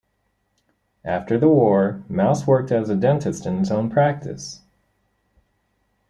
[1.05, 4.61] After the war Mauss worked as a dentist in his own practice.